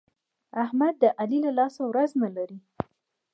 احمد 0.63 0.93
د 0.99 1.03
علي 1.19 1.39
له 1.45 1.51
لاسه 1.59 1.81
ورځ 1.89 2.11
نه 2.23 2.29
لري. 2.35 2.59